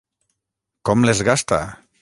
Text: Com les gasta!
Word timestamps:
Com 0.89 1.07
les 1.09 1.23
gasta! 1.31 1.65